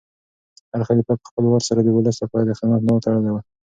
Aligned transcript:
هر 0.71 0.81
خلیفه 0.87 1.11
په 1.21 1.25
خپل 1.29 1.43
وار 1.47 1.63
سره 1.69 1.79
د 1.83 1.89
ولس 1.95 2.17
لپاره 2.23 2.43
د 2.45 2.51
خدمت 2.57 2.79
ملا 2.85 2.99
تړلې 3.05 3.31
وه. 3.31 3.41